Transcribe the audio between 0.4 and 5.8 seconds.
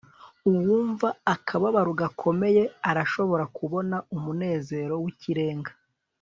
uwumva akababaro gakomeye arashobora kubona umunezero wikirenga